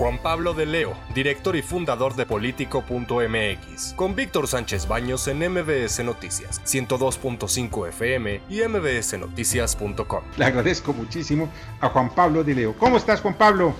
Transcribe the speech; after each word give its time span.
Juan 0.00 0.16
Pablo 0.16 0.54
de 0.54 0.64
Leo, 0.64 0.94
director 1.14 1.54
y 1.56 1.60
fundador 1.60 2.14
de 2.14 2.24
Político.mx, 2.24 3.92
con 3.96 4.14
Víctor 4.14 4.46
Sánchez 4.48 4.88
Baños 4.88 5.28
en 5.28 5.40
MBS 5.40 6.02
Noticias, 6.02 6.58
102.5 6.64 7.88
FM 7.88 8.40
y 8.48 8.62
mbsnoticias.com. 8.66 10.22
Le 10.38 10.44
agradezco 10.46 10.94
muchísimo 10.94 11.50
a 11.82 11.90
Juan 11.90 12.14
Pablo 12.14 12.42
de 12.42 12.54
Leo. 12.54 12.74
¿Cómo 12.78 12.96
estás, 12.96 13.20
Juan 13.20 13.34
Pablo? 13.34 13.74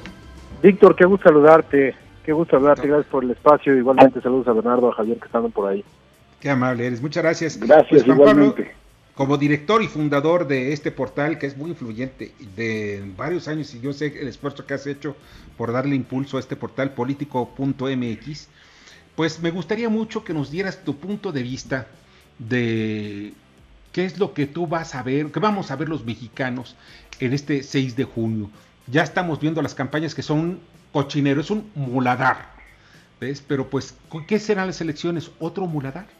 Víctor, 0.63 0.95
qué 0.95 1.06
gusto 1.06 1.27
saludarte. 1.27 1.95
Qué 2.23 2.35
gusto 2.35 2.59
saludarte. 2.59 2.87
Gracias 2.87 3.11
por 3.11 3.25
el 3.25 3.31
espacio. 3.31 3.75
Igualmente 3.75 4.21
saludos 4.21 4.47
a 4.49 4.53
Bernardo, 4.53 4.91
a 4.91 4.95
Javier 4.97 5.19
que 5.19 5.25
están 5.25 5.51
por 5.51 5.71
ahí. 5.71 5.83
Qué 6.39 6.51
amable 6.51 6.87
eres. 6.87 7.01
Muchas 7.01 7.23
gracias. 7.23 7.59
Gracias, 7.59 8.05
Juan 8.05 8.19
igualmente. 8.19 8.65
Pablo, 8.65 8.79
como 9.21 9.37
director 9.37 9.83
y 9.83 9.87
fundador 9.87 10.49
de 10.49 10.73
este 10.73 10.91
portal 10.91 11.37
que 11.37 11.47
es 11.47 11.55
muy 11.55 11.69
influyente 11.69 12.33
de 12.57 13.05
varios 13.19 13.49
años 13.49 13.75
y 13.75 13.81
yo 13.81 13.93
sé 13.93 14.19
el 14.19 14.29
esfuerzo 14.29 14.65
que 14.65 14.73
has 14.73 14.87
hecho 14.87 15.15
por 15.59 15.73
darle 15.73 15.95
impulso 15.95 16.38
a 16.38 16.41
este 16.41 16.56
portal 16.56 16.95
político.mx, 16.95 18.48
pues 19.14 19.41
me 19.41 19.51
gustaría 19.51 19.91
mucho 19.91 20.25
que 20.25 20.33
nos 20.33 20.51
dieras 20.51 20.83
tu 20.84 20.97
punto 20.97 21.33
de 21.33 21.42
vista 21.42 21.87
de 22.38 23.34
qué 23.92 24.06
es 24.06 24.19
lo 24.19 24.33
que 24.33 24.47
tú 24.47 24.66
vas 24.66 24.95
a 24.95 25.02
ver, 25.02 25.30
que 25.30 25.39
vamos 25.39 25.70
a 25.70 25.77
ver 25.77 25.91
los 25.91 26.02
mexicanos 26.02 26.75
en 27.19 27.34
este 27.34 27.62
6 27.62 27.97
de 27.97 28.05
junio. 28.05 28.48
Ya 28.87 29.02
estamos 29.02 29.39
viendo 29.39 29.61
las 29.61 29.75
campañas 29.75 30.14
que 30.14 30.23
son 30.23 30.61
cochinero, 30.92 31.42
es 31.42 31.50
un 31.50 31.70
muladar, 31.75 32.55
¿ves? 33.20 33.45
Pero 33.47 33.69
pues, 33.69 33.95
¿qué 34.27 34.39
serán 34.39 34.69
las 34.69 34.80
elecciones? 34.80 35.30
¿Otro 35.41 35.66
muladar? 35.66 36.20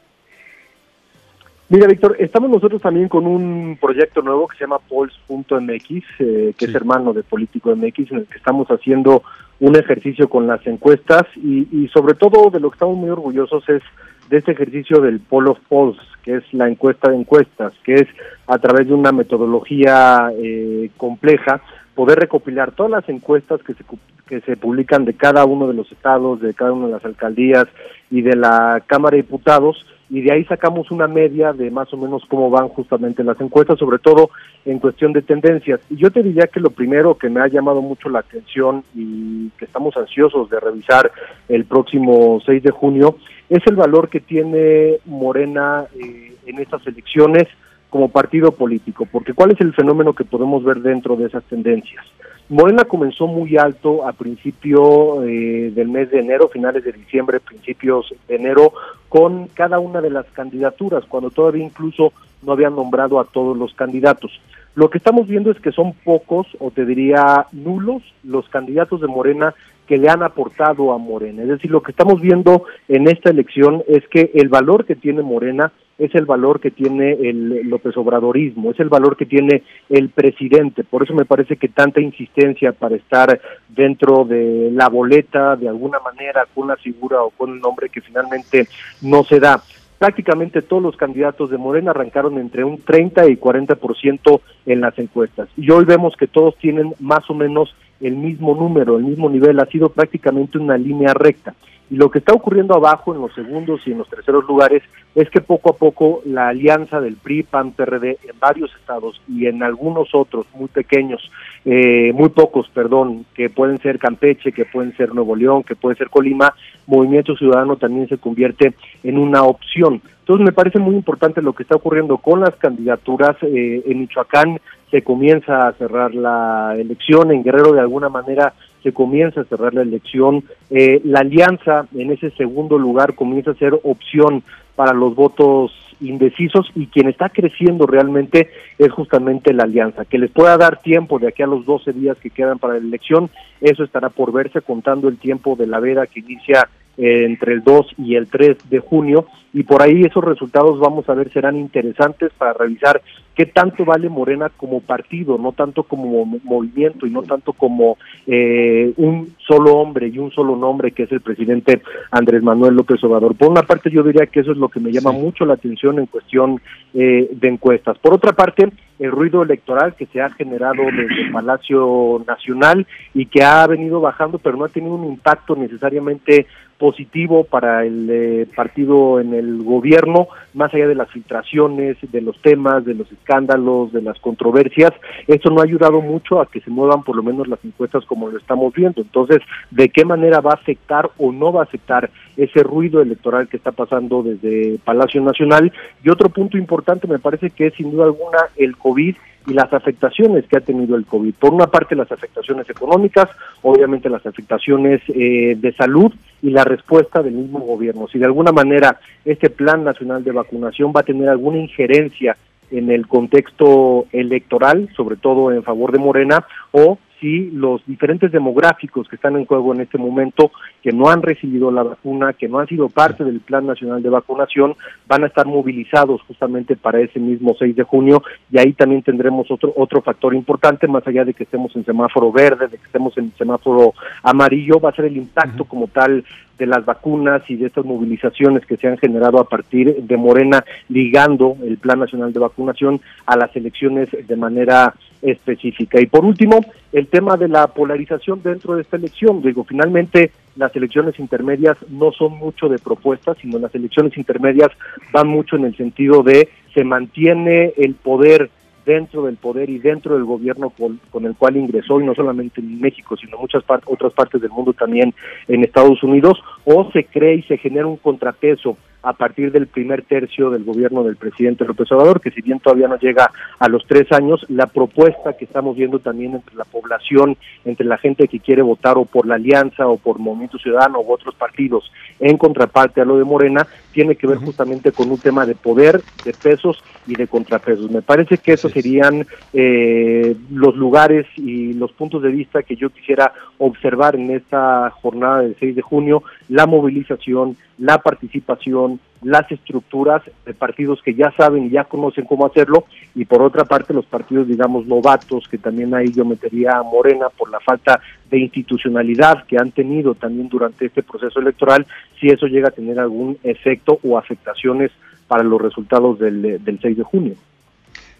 Mira, 1.71 1.87
Víctor, 1.87 2.17
estamos 2.19 2.51
nosotros 2.51 2.83
también 2.83 3.09
con 3.09 3.29
un 3.29 3.79
proyecto 3.81 4.23
nuevo 4.23 4.49
que 4.49 4.57
se 4.59 4.65
llama 4.65 4.81
Polls.mx, 4.81 5.89
eh, 6.19 6.53
que 6.59 6.67
Sí. 6.67 6.71
es 6.71 6.75
hermano 6.75 7.13
de 7.13 7.23
Político 7.23 7.71
MX, 7.71 8.11
en 8.11 8.19
el 8.19 8.27
que 8.27 8.39
estamos 8.39 8.67
haciendo 8.69 9.23
un 9.61 9.77
ejercicio 9.77 10.29
con 10.29 10.49
las 10.49 10.67
encuestas 10.67 11.23
y, 11.37 11.69
y 11.71 11.89
sobre 11.89 12.15
todo 12.15 12.51
de 12.51 12.59
lo 12.59 12.71
que 12.71 12.75
estamos 12.75 12.97
muy 12.97 13.11
orgullosos 13.11 13.69
es 13.69 13.83
de 14.31 14.39
este 14.39 14.51
ejercicio 14.53 15.01
del 15.01 15.21
Poll 15.21 15.47
of 15.47 15.61
Polls, 15.69 15.99
que 16.25 16.37
es 16.39 16.45
la 16.53 16.69
encuesta 16.69 17.09
de 17.11 17.19
encuestas, 17.19 17.73
que 17.85 17.95
es 17.95 18.09
a 18.49 18.59
través 18.59 18.89
de 18.89 18.95
una 18.95 19.13
metodología 19.13 20.33
eh, 20.37 20.91
compleja 20.97 21.61
poder 21.95 22.19
recopilar 22.19 22.73
todas 22.73 22.91
las 22.91 23.09
encuestas 23.09 23.63
que 23.63 23.75
se, 23.75 23.85
que 24.27 24.41
se 24.41 24.57
publican 24.57 25.05
de 25.05 25.15
cada 25.15 25.45
uno 25.45 25.69
de 25.69 25.75
los 25.75 25.91
estados, 25.93 26.41
de 26.41 26.53
cada 26.55 26.73
una 26.73 26.87
de 26.87 26.93
las 26.95 27.05
alcaldías 27.05 27.67
y 28.11 28.23
de 28.23 28.35
la 28.35 28.83
Cámara 28.87 29.17
de 29.17 29.23
Diputados, 29.23 29.85
y 30.11 30.23
de 30.23 30.33
ahí 30.33 30.45
sacamos 30.45 30.91
una 30.91 31.07
media 31.07 31.53
de 31.53 31.71
más 31.71 31.93
o 31.95 31.97
menos 31.97 32.25
cómo 32.29 32.51
van 32.51 32.69
justamente 32.69 33.23
las 33.23 33.41
encuestas, 33.41 33.79
sobre 33.79 34.01
todo 34.01 34.31
en 34.65 34.81
cuestión 34.81 35.13
de 35.13 35.23
tendencias. 35.23 35.81
Y 35.89 35.97
yo 35.97 36.11
te 36.11 36.23
diría 36.23 36.49
que 36.53 36.59
lo 36.59 36.71
primero 36.71 37.17
que 37.17 37.31
me 37.31 37.41
ha 37.41 37.47
llamado 37.47 37.81
mucho 37.81 38.09
la 38.09 38.19
atención 38.19 38.83
y 38.93 39.51
que 39.51 39.67
estamos 39.67 39.97
ansiosos 39.97 40.51
de 40.51 40.59
revisar 40.59 41.13
el 41.49 41.65
próximo 41.65 42.41
6 42.45 42.61
de 42.61 42.71
junio 42.73 43.17
es 43.49 43.65
el 43.67 43.77
valor 43.77 44.09
que 44.09 44.19
tiene 44.19 44.99
Morena 45.07 45.85
eh, 45.95 46.35
en 46.45 46.59
estas 46.59 46.85
elecciones 46.89 47.47
como 47.89 48.09
partido 48.09 48.53
político, 48.53 49.07
porque 49.11 49.33
¿cuál 49.33 49.53
es 49.53 49.61
el 49.61 49.75
fenómeno 49.75 50.13
que 50.13 50.25
podemos 50.25 50.65
ver 50.65 50.81
dentro 50.81 51.17
de 51.17 51.27
esas 51.27 51.45
tendencias? 51.45 52.05
Morena 52.51 52.85
comenzó 52.85 53.29
muy 53.29 53.57
alto 53.57 54.05
a 54.09 54.13
principio 54.13 55.23
eh, 55.23 55.71
del 55.73 55.87
mes 55.89 56.11
de 56.11 56.19
enero, 56.19 56.49
finales 56.49 56.83
de 56.83 56.91
diciembre, 56.91 57.39
principios 57.39 58.13
de 58.27 58.35
enero, 58.35 58.73
con 59.09 59.47
cada 59.55 59.79
una 59.79 60.01
de 60.01 60.11
las 60.11 60.27
candidaturas, 60.33 61.05
cuando 61.07 61.31
todavía 61.31 61.65
incluso 61.65 62.13
no 62.43 62.51
habían 62.51 62.75
nombrado 62.75 63.21
a 63.21 63.25
todos 63.25 63.57
los 63.57 63.73
candidatos. 63.75 64.41
Lo 64.75 64.91
que 64.91 64.99
estamos 64.99 65.29
viendo 65.29 65.53
es 65.53 65.61
que 65.61 65.71
son 65.71 65.93
pocos, 65.93 66.49
o 66.59 66.73
te 66.73 66.85
diría 66.85 67.47
nulos, 67.53 68.03
los 68.25 68.49
candidatos 68.49 69.01
de 69.01 69.07
Morena 69.07 69.55
que 69.87 69.97
le 69.97 70.09
han 70.09 70.25
aportado 70.25 70.93
a 70.93 70.99
Morena. 70.99 71.43
Es 71.43 71.49
decir, 71.49 71.71
lo 71.71 71.83
que 71.83 71.93
estamos 71.93 72.21
viendo 72.21 72.65
en 72.89 73.07
esta 73.07 73.31
elección 73.31 73.85
es 73.87 74.07
que 74.09 74.33
el 74.35 74.49
valor 74.49 74.87
que 74.87 74.97
tiene 74.97 75.23
Morena 75.23 75.71
es 76.01 76.15
el 76.15 76.25
valor 76.25 76.61
que 76.61 76.71
tiene 76.71 77.13
el 77.13 77.69
López 77.69 77.97
Obradorismo, 77.97 78.71
es 78.71 78.81
el 78.81 78.89
valor 78.89 79.17
que 79.17 79.27
tiene 79.27 79.63
el 79.89 80.09
presidente. 80.09 80.83
Por 80.83 81.03
eso 81.03 81.15
me 81.15 81.27
parece 81.27 81.57
que 81.57 81.69
tanta 81.69 82.01
insistencia 82.01 82.73
para 82.73 82.97
estar 82.97 83.41
dentro 83.69 84.25
de 84.25 84.71
la 84.73 84.89
boleta 84.89 85.57
de 85.57 85.69
alguna 85.69 85.99
manera 86.01 86.47
con 86.55 86.65
una 86.65 86.77
figura 86.77 87.23
o 87.23 87.31
con 87.31 87.51
un 87.51 87.61
nombre 87.61 87.91
que 87.91 88.01
finalmente 88.01 88.67
no 89.03 89.25
se 89.25 89.39
da 89.39 89.63
prácticamente 89.99 90.63
todos 90.63 90.83
los 90.83 90.97
candidatos 90.97 91.51
de 91.51 91.59
Morena 91.59 91.91
arrancaron 91.91 92.39
entre 92.39 92.65
un 92.65 92.81
30 92.81 93.29
y 93.29 93.37
40% 93.37 94.41
en 94.65 94.81
las 94.81 94.99
encuestas. 94.99 95.51
Y 95.59 95.71
hoy 95.71 95.85
vemos 95.85 96.17
que 96.17 96.27
todos 96.27 96.57
tienen 96.57 96.95
más 97.01 97.29
o 97.29 97.35
menos 97.35 97.77
el 98.01 98.17
mismo 98.17 98.55
número, 98.55 98.97
el 98.97 99.05
mismo 99.05 99.29
nivel, 99.29 99.61
ha 99.61 99.67
sido 99.67 99.91
prácticamente 99.91 100.57
una 100.57 100.79
línea 100.79 101.13
recta. 101.13 101.55
Y 101.91 101.97
lo 101.97 102.09
que 102.09 102.21
está 102.21 102.33
ocurriendo 102.33 102.75
abajo 102.75 103.13
en 103.13 103.21
los 103.21 103.35
segundos 103.35 103.81
y 103.85 103.91
en 103.91 103.99
los 103.99 104.09
terceros 104.09 104.45
lugares 104.47 104.83
es 105.17 105.29
que 105.29 105.41
poco 105.41 105.71
a 105.71 105.77
poco 105.77 106.23
la 106.25 106.49
alianza 106.49 107.01
del 107.01 107.17
PRI, 107.17 107.43
PAN, 107.43 107.73
PRD 107.73 108.19
en 108.23 108.39
varios 108.39 108.73
estados 108.77 109.21
y 109.29 109.47
en 109.47 109.65
algunos 109.65 110.15
otros 110.15 110.47
muy 110.55 110.69
pequeños, 110.69 111.21
eh, 111.65 112.13
muy 112.15 112.29
pocos, 112.29 112.69
perdón, 112.73 113.27
que 113.35 113.51
pueden 113.51 113.79
ser 113.79 113.99
Campeche, 113.99 114.53
que 114.53 114.67
pueden 114.67 114.97
ser 114.97 115.13
Nuevo 115.13 115.35
León, 115.35 115.65
que 115.65 115.75
puede 115.75 115.97
ser 115.97 116.11
Colima, 116.11 116.55
Movimiento 116.87 117.37
Ciudadano 117.37 117.75
también 117.77 118.09
se 118.09 118.19
convierte 118.19 118.75
en 119.03 119.19
una 119.19 119.43
opción. 119.43 120.01
Entonces 120.21 120.47
me 120.47 120.53
parece 120.53 120.79
muy 120.79 120.95
importante 120.95 121.43
lo 121.43 121.55
que 121.55 121.65
está 121.65 121.75
ocurriendo 121.75 122.19
con 122.19 122.39
las 122.39 122.55
candidaturas. 122.55 123.37
Eh, 123.43 123.83
en 123.85 123.99
Michoacán 123.99 124.61
se 124.93 125.03
comienza 125.03 125.67
a 125.67 125.73
cerrar 125.73 126.15
la 126.15 126.77
elección, 126.79 127.33
en 127.33 127.43
Guerrero 127.43 127.73
de 127.73 127.81
alguna 127.81 128.09
manera 128.09 128.55
se 128.83 128.93
comienza 128.93 129.41
a 129.41 129.45
cerrar 129.45 129.75
la 129.75 129.83
elección. 129.83 130.45
Eh, 130.71 131.01
la 131.05 131.21
alianza 131.21 131.87
en 131.95 132.13
ese 132.13 132.31
segundo 132.31 132.79
lugar 132.79 133.15
comienza 133.15 133.53
a 133.53 133.55
ser 133.55 133.75
opción 133.83 134.43
para 134.77 134.93
los 134.93 135.15
votos 135.15 135.73
indecisos 136.01 136.71
y 136.75 136.87
quien 136.87 137.09
está 137.09 137.29
creciendo 137.29 137.87
realmente 137.87 138.51
es 138.79 138.91
justamente 138.93 139.53
la 139.53 139.65
alianza. 139.65 140.05
Que 140.05 140.19
les 140.19 140.31
pueda 140.31 140.57
dar 140.57 140.81
tiempo 140.81 141.19
de 141.19 141.29
aquí 141.29 141.43
a 141.43 141.47
los 141.47 141.65
12 141.67 141.93
días 141.93 142.17
que 142.19 142.31
quedan 142.31 142.59
para 142.59 142.75
la 142.75 142.81
elección, 142.81 143.31
eso 143.61 143.85
estará 143.85 144.09
por 144.09 144.33
verse 144.33 144.61
contando 144.63 145.09
el 145.09 145.19
tiempo 145.19 145.57
de 145.57 145.67
la 145.67 145.81
veda 145.81 146.07
que 146.07 146.21
inicia 146.21 146.69
eh, 146.97 147.25
entre 147.25 147.55
el 147.55 147.63
2 147.63 147.95
y 147.99 148.15
el 148.17 148.29
3 148.29 148.71
de 148.71 148.79
junio 148.79 149.27
y 149.53 149.63
por 149.65 149.83
ahí 149.83 150.03
esos 150.03 150.23
resultados 150.25 150.79
vamos 150.79 151.09
a 151.09 151.15
ver 151.15 151.33
serán 151.33 151.57
interesantes 151.57 152.31
para 152.39 152.53
revisar 152.53 153.01
qué 153.35 153.47
tanto 153.47 153.85
vale 153.85 154.09
Morena 154.09 154.51
como 154.57 154.81
partido, 154.81 155.39
no 155.39 155.53
tanto 155.53 155.83
como 155.85 156.25
mo- 156.25 156.39
movimiento 156.45 157.07
y 157.07 157.11
no 157.11 157.23
tanto 157.23 157.53
como 157.55 157.97
eh, 158.27 158.93
un 158.97 159.35
solo 159.39 159.77
hombre 159.77 160.09
y 160.09 160.19
un 160.19 160.31
solo 160.31 160.57
nombre 160.57 160.93
que 160.93 161.05
es 161.05 161.13
el 161.13 161.21
presidente 161.21 161.81
Andrés 162.11 162.43
Manuel 162.43 162.75
López 162.75 163.03
Obrador. 163.03 163.35
Por 163.35 163.49
una 163.51 163.63
parte 163.63 163.91
yo 163.91 164.03
diría 164.03 164.27
que 164.27 164.41
eso 164.41 164.53
es 164.53 164.59
lo 164.59 164.69
que 164.69 164.79
me 164.81 164.93
llama 164.93 165.11
Sí. 165.13 165.17
mucho 165.19 165.45
la 165.47 165.55
atención 165.55 165.99
en 165.99 166.07
cuestión 166.07 166.61
eh, 166.95 167.29
de 167.33 167.49
encuestas. 167.49 167.99
Por 167.99 168.13
otra 168.15 168.33
parte, 168.33 168.69
el 168.99 169.11
ruido 169.11 169.43
electoral 169.43 169.95
que 169.95 170.07
se 170.07 170.21
ha 170.21 170.29
generado 170.31 170.83
desde 170.85 171.23
el 171.23 171.31
Palacio 171.33 172.23
Nacional 172.27 172.87
y 173.15 173.27
que 173.27 173.43
ha 173.43 173.67
venido 173.67 174.01
bajando, 174.01 174.39
pero 174.39 174.57
no 174.57 174.65
ha 174.65 174.69
tenido 174.69 174.95
un 174.95 175.07
impacto 175.07 175.57
necesariamente 175.57 176.47
positivo 176.79 177.45
para 177.45 177.85
el 177.85 178.09
eh, 178.11 178.47
partido 178.57 179.21
en 179.21 179.35
el 179.35 179.40
gobierno, 179.63 180.29
más 180.55 180.73
allá 180.75 180.89
de 180.89 180.95
las 180.95 181.11
filtraciones, 181.11 181.97
de 182.01 182.21
los 182.21 182.41
temas, 182.41 182.85
de 182.85 182.95
los 182.95 183.11
escándalos, 183.13 183.93
de 183.93 184.03
las 184.03 184.19
controversias, 184.21 184.93
esto 185.27 185.51
no 185.51 185.61
ha 185.61 185.65
ayudado 185.65 186.01
mucho 186.01 186.41
a 186.41 186.47
que 186.47 186.61
se 186.61 186.71
muevan 186.71 187.03
por 187.03 187.17
lo 187.17 187.23
menos 187.23 187.49
las 187.49 187.65
encuestas 187.65 188.05
como 188.05 188.29
lo 188.29 188.39
estamos 188.39 188.73
viendo. 188.75 189.01
Entonces, 189.01 189.41
¿de 189.71 189.89
qué 189.89 190.05
manera 190.05 190.41
va 190.41 190.53
a 190.53 190.55
afectar 190.55 191.11
o 191.19 191.33
no 191.33 191.53
va 191.53 191.61
a 191.61 191.65
afectar 191.65 192.11
ese 192.37 192.63
ruido 192.63 193.01
electoral 193.01 193.49
que 193.49 193.57
está 193.57 193.73
pasando 193.73 194.23
desde 194.23 194.79
Palacio 194.85 195.21
Nacional? 195.21 195.73
Y 196.03 196.11
otro 196.11 196.29
punto 196.29 196.57
importante 196.57 197.07
me 197.07 197.19
parece 197.19 197.51
que 197.51 197.69
es 197.69 197.75
sin 197.75 197.91
duda 197.91 198.05
alguna 198.05 198.39
el 198.57 198.77
COVID 198.77 199.17
y 199.51 199.53
las 199.53 199.73
afectaciones 199.73 200.47
que 200.47 200.57
ha 200.57 200.61
tenido 200.61 200.95
el 200.97 201.05
COVID. 201.05 201.35
Por 201.35 201.53
una 201.53 201.67
parte, 201.67 201.97
las 201.97 202.11
afectaciones 202.13 202.71
económicas, 202.71 203.29
obviamente 203.63 204.09
las 204.09 204.25
afectaciones 204.25 205.03
eh, 205.09 205.57
de 205.59 205.73
salud 205.73 206.13
y 206.41 206.51
la 206.51 206.63
respuesta 206.63 207.21
del 207.21 207.35
mismo 207.35 207.59
gobierno. 207.59 208.07
Si 208.07 208.19
de 208.19 208.27
alguna 208.27 208.53
manera 208.53 209.01
este 209.25 209.51
Plan 209.51 209.83
Nacional 209.83 210.23
de 210.23 210.31
Vacunación 210.31 210.93
va 210.95 211.01
a 211.01 211.05
tener 211.05 211.29
alguna 211.29 211.59
injerencia 211.59 212.37
en 212.71 212.91
el 212.91 213.09
contexto 213.09 214.07
electoral, 214.13 214.89
sobre 214.97 215.17
todo 215.17 215.51
en 215.51 215.65
favor 215.65 215.91
de 215.91 215.99
Morena, 215.99 216.47
o 216.71 216.99
si 217.21 217.51
los 217.51 217.85
diferentes 217.87 218.33
demográficos 218.33 219.09
que 219.09 219.17
están 219.17 219.37
en 219.37 219.45
juego 219.45 219.75
en 219.75 219.83
este 219.83 219.99
momento, 219.99 220.51
que 220.83 220.93
no 220.93 221.09
han 221.09 221.23
recibido 221.23 221.71
la 221.71 221.83
vacuna, 221.83 222.33
que 222.33 222.49
no 222.49 222.59
han 222.59 222.67
sido 222.67 222.89
parte 222.89 223.25
del 223.25 223.41
Plan 223.41 223.67
Nacional 223.67 224.03
de 224.03 224.09
Vacunación, 224.09 224.75
van 225.07 225.25
a 225.25 225.27
estar 225.27 225.47
movilizados 225.47 226.23
justamente 226.23 226.77
para 226.77 227.01
ese 227.01 227.21
mismo 227.21 227.55
6 227.59 227.77
de 227.77 227.83
junio. 227.83 228.23
Y 228.51 228.59
ahí 228.59 228.73
también 228.73 229.03
tendremos 229.03 229.51
otro 229.51 229.73
otro 229.77 230.03
factor 230.03 230.35
importante, 230.35 230.89
más 230.89 231.07
allá 231.07 231.25
de 231.25 231.35
que 231.35 231.45
estemos 231.45 231.75
en 231.77 231.85
semáforo 231.85 232.33
verde, 232.33 232.69
de 232.69 232.79
que 232.79 232.85
estemos 232.85 233.17
en 233.19 233.33
semáforo 233.37 233.95
amarillo, 234.23 234.81
va 234.81 234.91
a 234.91 234.95
ser 234.95 235.07
el 235.07 235.17
impacto 235.17 235.65
como 235.65 235.89
tal 235.89 236.25
de 236.59 236.67
las 236.67 236.85
vacunas 236.85 237.43
y 237.49 237.57
de 237.57 237.67
estas 237.67 237.85
movilizaciones 237.85 238.67
que 238.67 238.77
se 238.77 238.87
han 238.87 238.99
generado 238.99 239.41
a 239.41 239.49
partir 239.49 239.97
de 239.97 240.17
Morena 240.17 240.63
ligando 240.89 241.57
el 241.65 241.79
Plan 241.79 241.99
Nacional 241.99 242.33
de 242.33 242.39
Vacunación 242.39 243.01
a 243.25 243.37
las 243.37 243.55
elecciones 243.57 244.09
de 244.11 244.37
manera 244.37 244.95
específica. 245.23 246.01
Y 246.01 246.07
por 246.07 246.25
último, 246.25 246.61
el 246.93 247.07
tema 247.09 247.37
de 247.37 247.49
la 247.49 247.69
polarización 247.69 248.43
dentro 248.43 248.75
de 248.75 248.83
esta 248.83 248.97
elección. 248.97 249.43
Digo, 249.43 249.65
finalmente 249.65 250.33
las 250.57 250.75
elecciones 250.75 251.19
intermedias 251.19 251.77
no 251.89 252.13
son 252.13 252.39
mucho 252.39 252.69
de 252.69 252.79
propuestas, 252.79 253.37
sino 253.41 253.59
las 253.59 253.75
elecciones 253.75 254.17
intermedias 254.17 254.71
van 255.13 255.29
mucho 255.29 255.57
en 255.57 255.65
el 255.65 255.77
sentido 255.77 256.23
de 256.23 256.49
se 256.75 256.85
mantiene 256.85 257.73
el 257.77 257.95
poder 257.95 258.51
dentro 258.85 259.25
del 259.25 259.37
poder 259.37 259.71
y 259.71 259.79
dentro 259.79 260.15
del 260.15 260.25
gobierno 260.25 260.71
con, 260.71 261.25
el 261.25 261.37
cual 261.37 261.57
ingresó, 261.57 262.01
y 262.01 262.05
no 262.05 262.15
solamente 262.15 262.61
en 262.61 262.81
México, 262.81 263.17
sino 263.17 263.37
en 263.37 263.43
muchas 263.43 263.63
otras 263.87 264.13
partes 264.13 264.41
del 264.41 264.51
mundo 264.51 264.73
también 264.73 265.15
en 265.49 265.63
Estados 265.63 266.03
Unidos, 266.03 266.43
o 266.65 266.91
se 266.93 267.05
cree 267.05 267.37
y 267.37 267.43
se 267.43 267.59
genera 267.59 267.87
un 267.87 267.99
contrapeso 267.99 268.77
a 269.03 269.13
partir 269.13 269.53
del 269.53 269.67
primer 269.67 270.03
tercio 270.03 270.51
del 270.51 270.65
gobierno 270.65 271.03
del 271.03 271.17
presidente 271.17 271.65
López 271.65 271.91
Obrador, 271.93 272.21
que 272.21 272.31
si 272.31 272.43
bien 272.43 272.61
todavía 272.61 272.89
no 272.89 272.99
llega 272.99 273.31
a 273.59 273.69
los 273.69 273.87
tres 273.87 274.11
años, 274.13 274.45
la 274.49 274.67
propuesta 274.67 275.35
que 275.35 275.45
estamos 275.45 275.77
viendo 275.77 275.99
también 275.99 276.35
entre 276.35 276.55
la 276.57 276.65
población, 276.65 277.37
entre 277.65 277.87
la 277.87 277.99
gente 277.99 278.29
que 278.29 278.41
quiere 278.41 278.63
votar 278.63 278.99
o 278.99 279.05
por 279.05 279.27
la 279.27 279.37
Alianza 279.37 279.87
o 279.87 279.97
por 279.97 280.19
Movimiento 280.19 280.59
Ciudadano 280.59 281.01
u 281.01 281.13
otros 281.13 281.35
partidos, 281.35 281.91
en 282.19 282.37
contraparte 282.37 283.01
a 283.01 283.05
lo 283.05 283.17
de 283.17 283.25
Morena, 283.25 283.67
tiene 283.93 284.17
que 284.17 284.27
ver 284.27 284.39
justamente 284.39 284.93
con 284.93 285.11
un 285.11 285.19
tema 285.19 285.47
de 285.47 285.55
poder, 285.55 286.03
de 286.25 286.33
pesos 286.33 286.83
y 287.07 287.15
de 287.15 287.27
contrapesos. 287.27 287.91
Me 287.91 288.03
parece 288.03 288.39
que 288.39 288.53
esos 288.53 288.73
serían 288.73 289.27
eh, 289.53 290.37
los 290.51 290.77
lugares 290.77 291.27
y 291.37 291.73
los 291.75 291.93
puntos 291.93 292.23
de 292.23 292.31
vista 292.31 292.63
que 292.63 292.77
yo 292.77 292.91
quisiera 292.91 293.33
observar 293.59 294.17
en 294.17 294.31
esta 294.31 294.91
jornada 294.91 295.41
del 295.41 295.57
6 295.59 295.77
de 295.77 295.83
junio, 295.83 296.23
la 296.49 296.67
movilización, 296.67 297.57
la 297.79 297.99
participación, 297.99 298.90
las 299.23 299.51
estructuras 299.53 300.23
de 300.47 300.55
partidos 300.55 301.03
que 301.03 301.15
ya 301.15 301.31
saben 301.37 301.67
y 301.67 301.71
ya 301.71 301.85
conocen 301.85 302.25
cómo 302.25 302.47
hacerlo 302.47 302.87
y 303.15 303.27
por 303.27 303.43
otra 303.43 303.65
parte 303.65 303.93
los 303.93 304.07
partidos 304.07 304.49
digamos 304.49 304.87
novatos 304.87 305.47
que 305.49 305.59
también 305.59 305.95
ahí 305.95 306.11
yo 306.11 306.25
metería 306.25 306.83
Morena 306.83 307.29
por 307.29 307.51
la 307.51 307.61
falta 307.61 308.01
de 308.31 308.39
institucionalidad 308.39 309.45
que 309.45 309.59
han 309.59 309.73
tenido 309.73 310.15
también 310.15 310.49
durante 310.49 310.87
este 310.87 311.03
proceso 311.03 311.39
electoral 311.39 311.87
si 312.19 312.29
eso 312.29 312.47
llega 312.47 312.69
a 312.69 312.73
tener 312.73 312.99
algún 312.99 313.37
efecto 313.43 313.99
o 314.03 314.17
afectaciones 314.17 314.91
para 315.29 315.43
los 315.43 315.61
resultados 315.61 316.19
del, 316.19 316.65
del 316.65 316.81
6 316.81 316.97
de 316.97 317.03
junio. 317.05 317.35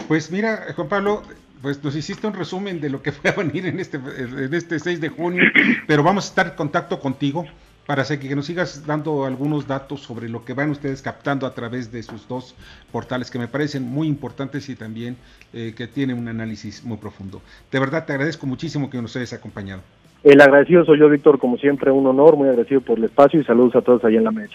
Pues 0.07 0.31
mira, 0.31 0.67
Juan 0.77 0.89
Pablo, 0.89 1.23
pues 1.61 1.83
nos 1.83 1.97
hiciste 1.97 2.27
un 2.27 2.35
resumen 2.35 2.81
de 2.81 2.89
lo 2.89 3.03
que 3.03 3.13
fue 3.13 3.31
a 3.31 3.35
venir 3.35 3.67
en 3.67 3.81
este, 3.81 3.97
en 3.97 4.55
este 4.55 4.79
6 4.79 5.01
de 5.01 5.09
junio, 5.09 5.45
pero 5.87 6.03
vamos 6.03 6.27
a 6.27 6.29
estar 6.29 6.47
en 6.47 6.55
contacto 6.55 7.01
contigo 7.01 7.47
para 7.87 8.05
que 8.05 8.37
nos 8.37 8.47
sigas 8.47 8.87
dando 8.87 9.25
algunos 9.25 9.67
datos 9.67 10.01
sobre 10.01 10.29
lo 10.29 10.45
que 10.45 10.55
van 10.55 10.71
ustedes 10.71 11.03
captando 11.03 11.47
a 11.47 11.55
través 11.55 11.91
de 11.91 12.03
sus 12.03 12.29
dos 12.29 12.55
portales 12.93 13.31
que 13.31 13.39
me 13.39 13.49
parecen 13.49 13.83
muy 13.83 14.07
importantes 14.07 14.69
y 14.69 14.77
también 14.77 15.17
eh, 15.53 15.75
que 15.77 15.87
tienen 15.87 16.19
un 16.19 16.29
análisis 16.29 16.85
muy 16.85 16.99
profundo. 16.99 17.43
De 17.71 17.81
verdad 17.81 18.07
te 18.07 18.13
agradezco 18.13 18.47
muchísimo 18.47 18.91
que 18.91 19.01
nos 19.01 19.17
hayas 19.17 19.33
acompañado. 19.33 19.83
El 20.23 20.41
agradecido 20.41 20.85
soy 20.85 20.99
yo, 20.99 21.09
Víctor, 21.09 21.39
como 21.39 21.57
siempre, 21.57 21.91
un 21.91 22.07
honor, 22.07 22.37
muy 22.37 22.49
agradecido 22.49 22.81
por 22.81 22.99
el 22.99 23.05
espacio 23.05 23.41
y 23.41 23.45
saludos 23.45 23.75
a 23.77 23.83
todos 23.83 24.05
allá 24.05 24.19
en 24.19 24.25
la 24.25 24.31
mesa. 24.31 24.55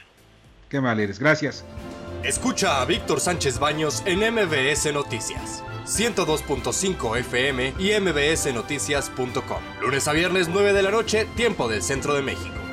Qué 0.69 0.79
mal 0.79 0.99
eres, 0.99 1.19
gracias. 1.19 1.65
Escucha 2.23 2.81
a 2.81 2.85
Víctor 2.85 3.19
Sánchez 3.19 3.59
Baños 3.59 4.03
en 4.05 4.19
MBS 4.19 4.93
Noticias. 4.93 5.63
102.5 5.85 7.19
FM 7.19 7.73
y 7.77 7.99
mbsnoticias.com. 7.99 9.61
Lunes 9.81 10.07
a 10.07 10.13
viernes 10.13 10.49
9 10.51 10.73
de 10.73 10.81
la 10.81 10.91
noche, 10.91 11.27
tiempo 11.35 11.67
del 11.67 11.83
centro 11.83 12.15
de 12.15 12.23
México. 12.23 12.64